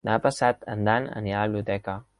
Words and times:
Demà 0.07 0.19
passat 0.21 0.65
en 0.75 0.87
Dan 0.89 1.09
anirà 1.21 1.41
a 1.43 1.47
la 1.47 1.51
biblioteca. 1.55 2.01